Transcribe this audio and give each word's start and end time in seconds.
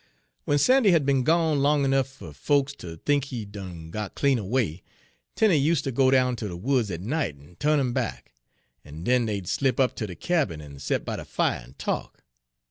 "W'en 0.47 0.57
Sandy 0.57 0.89
had 0.89 1.05
be'n 1.05 1.21
gone 1.21 1.59
long 1.59 1.83
ernuff 1.85 2.07
fer 2.07 2.33
folks 2.33 2.73
ter 2.73 2.95
think 2.95 3.25
he 3.25 3.45
done 3.45 3.91
got 3.91 4.15
clean 4.15 4.39
away, 4.39 4.81
Tenie 5.35 5.57
useter 5.59 5.91
go 5.91 6.09
down 6.09 6.35
ter 6.35 6.47
de 6.47 6.57
woods 6.57 6.89
at 6.89 7.01
night 7.01 7.35
en 7.39 7.55
turn 7.59 7.79
'im 7.79 7.93
back, 7.93 8.31
en 8.83 9.03
den 9.03 9.27
dey'd 9.27 9.47
slip 9.47 9.79
up 9.79 9.95
ter 9.95 10.07
de 10.07 10.15
cabin 10.15 10.59
en 10.59 10.79
set 10.79 11.05
by 11.05 11.17
de 11.17 11.23
fire 11.25 11.59
en 11.63 11.75
talk. 11.77 12.23